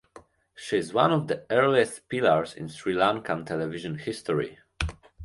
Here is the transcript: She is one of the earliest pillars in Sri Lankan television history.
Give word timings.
She 0.55 0.77
is 0.77 0.95
one 0.95 1.13
of 1.13 1.27
the 1.27 1.45
earliest 1.51 2.09
pillars 2.09 2.55
in 2.55 2.69
Sri 2.69 2.95
Lankan 2.95 3.45
television 3.45 3.99
history. 3.99 4.57